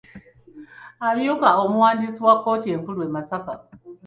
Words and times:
Amyuka 1.07 1.47
omuwandiisi 1.63 2.19
wa 2.27 2.35
kooti 2.43 2.67
enkulu 2.75 2.99
e 3.07 3.09
Masaka. 3.15 3.53